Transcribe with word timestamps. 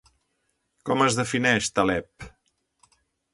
Com 0.89 1.03
es 1.07 1.17
defineix 1.19 1.69
Taleb? 1.81 2.27